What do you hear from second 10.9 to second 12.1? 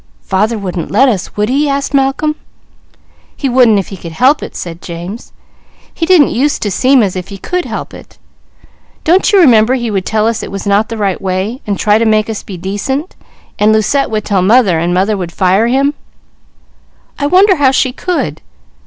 right way, and try